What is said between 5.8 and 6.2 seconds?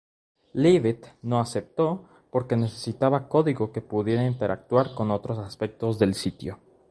del